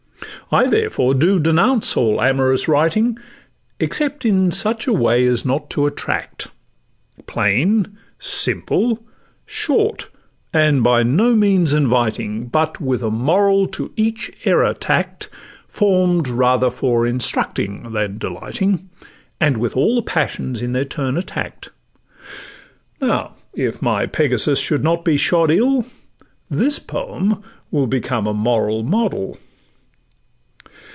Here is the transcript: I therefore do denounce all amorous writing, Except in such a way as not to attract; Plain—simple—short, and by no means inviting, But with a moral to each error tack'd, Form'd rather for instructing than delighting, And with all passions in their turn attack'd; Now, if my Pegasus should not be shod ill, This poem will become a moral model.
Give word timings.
I 0.53 0.67
therefore 0.67 1.13
do 1.13 1.39
denounce 1.39 1.95
all 1.95 2.21
amorous 2.21 2.67
writing, 2.67 3.17
Except 3.79 4.25
in 4.25 4.51
such 4.51 4.85
a 4.85 4.91
way 4.91 5.25
as 5.25 5.45
not 5.45 5.69
to 5.69 5.85
attract; 5.85 6.47
Plain—simple—short, 7.25 10.09
and 10.51 10.83
by 10.83 11.03
no 11.03 11.35
means 11.37 11.71
inviting, 11.71 12.47
But 12.47 12.81
with 12.81 13.01
a 13.01 13.09
moral 13.09 13.65
to 13.67 13.93
each 13.95 14.29
error 14.43 14.73
tack'd, 14.73 15.29
Form'd 15.69 16.27
rather 16.27 16.69
for 16.69 17.07
instructing 17.07 17.93
than 17.93 18.17
delighting, 18.17 18.89
And 19.39 19.55
with 19.55 19.77
all 19.77 20.01
passions 20.03 20.61
in 20.61 20.73
their 20.73 20.83
turn 20.83 21.15
attack'd; 21.15 21.69
Now, 22.99 23.37
if 23.53 23.81
my 23.81 24.05
Pegasus 24.05 24.59
should 24.59 24.83
not 24.83 25.05
be 25.05 25.15
shod 25.15 25.49
ill, 25.49 25.85
This 26.49 26.77
poem 26.77 27.41
will 27.71 27.87
become 27.87 28.27
a 28.27 28.33
moral 28.33 28.83
model. 28.83 29.37